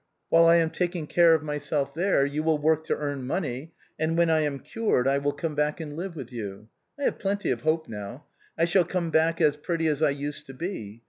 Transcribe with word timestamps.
Whilst 0.31 0.49
I 0.49 0.55
am 0.55 0.71
taking 0.71 1.05
care 1.05 1.35
of 1.35 1.43
myself 1.43 1.93
there, 1.93 2.25
you 2.25 2.41
will 2.41 2.57
work 2.57 2.85
to 2.85 2.97
earn 2.97 3.21
money, 3.27 3.71
and 3.99 4.17
wlien 4.17 4.31
I 4.31 4.39
am 4.39 4.57
cured 4.57 5.07
I 5.07 5.19
will 5.19 5.31
come 5.31 5.53
back 5.53 5.79
and 5.79 5.95
live 5.95 6.15
with 6.15 6.31
you. 6.31 6.69
I 6.99 7.03
have 7.03 7.19
plenty 7.19 7.51
of 7.51 7.61
hope 7.61 7.87
now. 7.87 8.25
I 8.57 8.65
shall 8.65 8.83
come 8.83 9.11
back 9.11 9.39
as 9.39 9.55
pretty 9.55 9.85
as 9.85 10.01
I 10.01 10.09
used 10.09 10.47
to 10.47 10.55
be. 10.55 10.99